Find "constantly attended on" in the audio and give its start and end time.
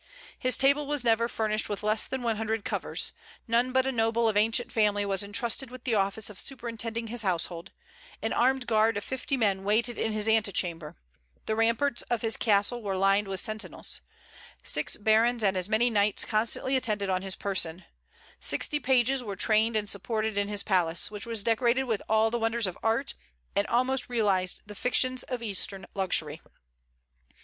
16.25-17.21